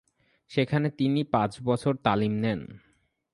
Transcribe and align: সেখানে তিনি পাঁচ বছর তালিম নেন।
সেখানে 0.51 0.87
তিনি 0.89 1.21
পাঁচ 1.23 1.51
বছর 1.63 1.93
তালিম 2.03 2.33
নেন। 2.35 2.61